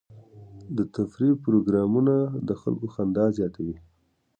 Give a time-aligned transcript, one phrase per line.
[0.77, 2.15] د تفریح پروګرامونه
[2.47, 3.77] د خلکو خندا زیاتوي.